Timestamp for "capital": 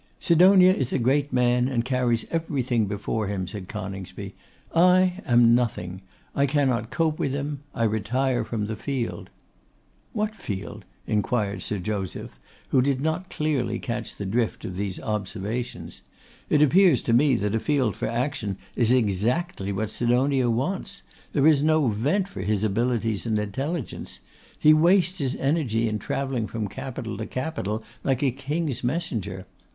26.69-27.17, 27.27-27.83